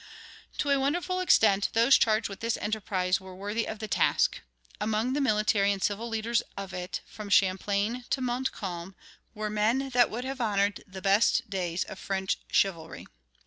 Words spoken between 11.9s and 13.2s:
French chivalry.